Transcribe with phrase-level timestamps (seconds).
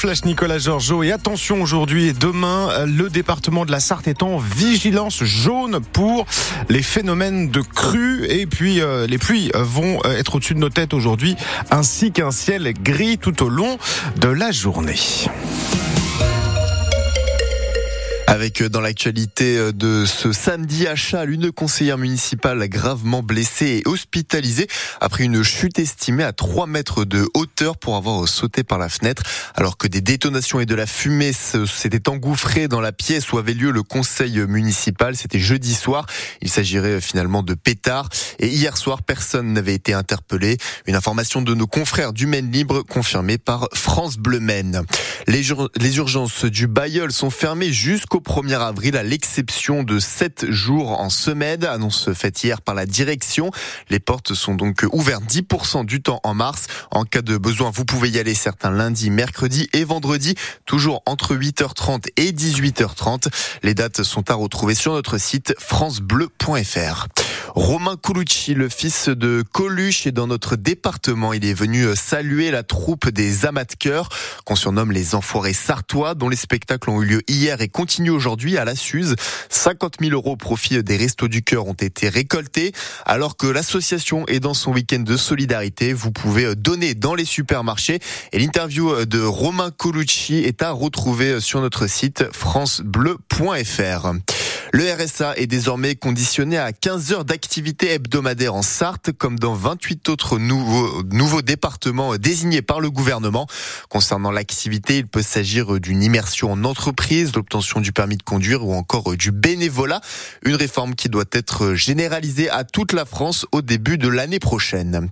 [0.00, 1.02] flash Nicolas Georgeot.
[1.02, 6.24] Et attention aujourd'hui et demain, le département de la Sarthe est en vigilance jaune pour
[6.70, 8.24] les phénomènes de crue.
[8.30, 11.36] Et puis euh, les pluies vont euh, être au-dessus de nos têtes aujourd'hui,
[11.70, 13.76] ainsi qu'un ciel gris tout au long
[14.16, 14.96] de la journée.
[18.30, 23.82] Avec euh, dans l'actualité euh, de ce samedi à Châles, une conseillère municipale gravement blessée
[23.84, 24.68] et hospitalisée
[25.00, 29.24] après une chute estimée à 3 mètres de hauteur pour avoir sauté par la fenêtre
[29.56, 33.52] alors que des détonations et de la fumée s'étaient engouffrées dans la pièce où avait
[33.52, 35.16] lieu le conseil municipal.
[35.16, 36.06] C'était jeudi soir.
[36.40, 38.10] Il s'agirait euh, finalement de pétards.
[38.38, 40.56] Et hier soir, personne n'avait été interpellé.
[40.86, 44.82] Une information de nos confrères du Maine Libre confirmée par France Bleu Maine.
[45.26, 45.42] Les,
[45.76, 51.10] les urgences du Bayeul sont fermées jusqu'au 1er avril à l'exception de 7 jours en
[51.10, 53.50] semaine, annonce faite hier par la direction.
[53.88, 56.66] Les portes sont donc ouvertes 10% du temps en mars.
[56.90, 60.34] En cas de besoin, vous pouvez y aller certains lundis, mercredis et vendredis,
[60.66, 63.28] toujours entre 8h30 et 18h30.
[63.62, 67.08] Les dates sont à retrouver sur notre site francebleu.fr.
[67.54, 71.32] Romain Colucci, le fils de Coluche, est dans notre département.
[71.32, 74.08] Il est venu saluer la troupe des amas de cœur,
[74.44, 78.56] qu'on surnomme les enfoirés sartois, dont les spectacles ont eu lieu hier et continuent aujourd'hui
[78.56, 79.16] à la Suze.
[79.48, 82.72] 50 000 euros au profit des Restos du Cœur ont été récoltés,
[83.04, 85.92] alors que l'association est dans son week-end de solidarité.
[85.92, 87.98] Vous pouvez donner dans les supermarchés.
[88.32, 94.12] Et l'interview de Romain Colucci est à retrouver sur notre site francebleu.fr.
[94.72, 100.08] Le RSA est désormais conditionné à 15 heures d'activité hebdomadaire en Sarthe, comme dans 28
[100.08, 103.48] autres nouveaux, départements désignés par le gouvernement.
[103.88, 108.72] Concernant l'activité, il peut s'agir d'une immersion en entreprise, l'obtention du permis de conduire ou
[108.74, 110.00] encore du bénévolat.
[110.44, 115.10] Une réforme qui doit être généralisée à toute la France au début de l'année prochaine.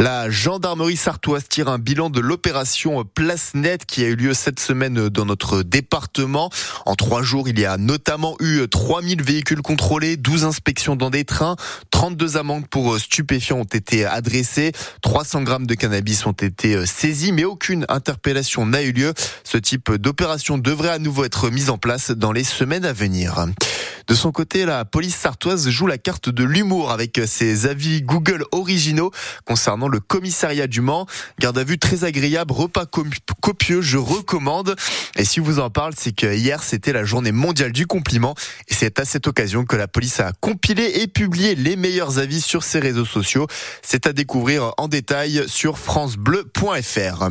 [0.00, 4.60] La gendarmerie sartoise tire un bilan de l'opération Place Net qui a eu lieu cette
[4.60, 6.50] semaine dans notre département.
[6.86, 11.24] En trois jours, il y a notamment eu 3000 véhicules contrôlés, 12 inspections dans des
[11.24, 11.56] trains,
[11.90, 14.70] 32 amendes pour stupéfiants ont été adressées,
[15.02, 19.14] 300 grammes de cannabis ont été saisis, mais aucune interpellation n'a eu lieu.
[19.42, 23.46] Ce type d'opération devrait à nouveau être mise en place dans les semaines à venir.
[24.08, 28.42] De son côté, la police sartoise joue la carte de l'humour avec ses avis Google
[28.52, 29.10] originaux
[29.44, 31.06] concernant le commissariat du Mans.
[31.38, 34.76] Garde à vue très agréable, repas copieux, je recommande.
[35.16, 38.34] Et si vous en parle, c'est que hier c'était la journée mondiale du compliment
[38.68, 42.40] et c'est à cette occasion que la police a compilé et publié les meilleurs avis
[42.40, 43.46] sur ses réseaux sociaux.
[43.82, 47.28] C'est à découvrir en détail sur francebleu.fr.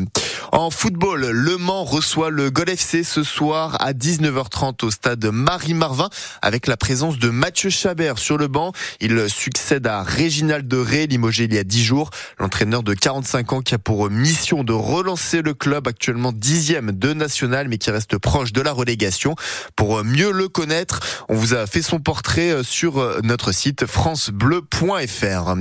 [0.52, 6.10] En football, Le Mans reçoit le Gol FC ce soir à 19h30 au stade Marie-Marvin
[6.44, 8.72] avec la présence de Mathieu Chabert sur le banc.
[9.00, 12.10] Il succède à Réginald de Ré, limogé il y a 10 jours.
[12.40, 17.14] L'entraîneur de 45 ans qui a pour mission de relancer le club actuellement dixième de
[17.14, 19.36] national mais qui reste proche de la relégation.
[19.76, 25.56] Pour mieux le connaître, on vous a fait son portrait sur notre site francebleu.fr.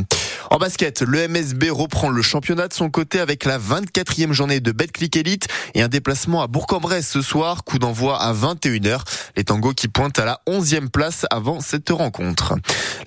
[0.51, 4.71] En basket, le MSB reprend le championnat de son côté avec la 24e journée de
[4.71, 9.01] Betclic Elite et un déplacement à Bourg-en-Bresse ce soir, coup d'envoi à 21h.
[9.37, 12.55] Les tangos qui pointent à la 11e place avant cette rencontre.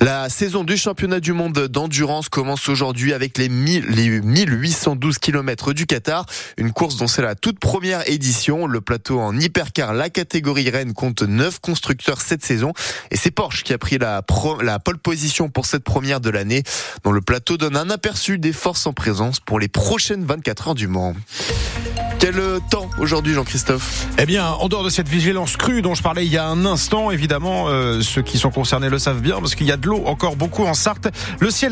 [0.02, 5.74] La saison du championnat du monde d'endurance commence aujourd'hui avec les, 1000, les 1812 km
[5.74, 6.26] du Qatar,
[6.58, 8.68] une course dont c'est la toute première édition.
[8.68, 12.74] Le plateau en hypercar, la catégorie Rennes compte 9 constructeurs cette saison
[13.12, 14.24] et c'est Porsche qui a pris la,
[14.62, 16.64] la pole position pour cette première de l'année
[17.04, 20.76] dont le plateau donne un aperçu des forces en présence pour les prochaines 24 heures
[20.76, 21.16] du Mans.
[22.20, 22.36] Quel
[22.70, 24.08] temps aujourd'hui, Jean-Christophe?
[24.18, 26.66] Eh bien, en dehors de cette vigilance crue dont je parlais il y a un
[26.66, 29.88] instant, évidemment, euh, ceux qui sont concernés le savent bien, parce qu'il y a de
[29.88, 31.08] l'eau encore beaucoup en Sarthe.
[31.40, 31.68] Le ciel